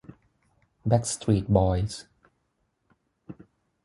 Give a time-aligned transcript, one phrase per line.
[0.87, 1.99] แบ็กสตรีทบอยส์